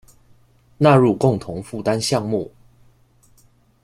[0.79, 2.51] 納入共同負擔項目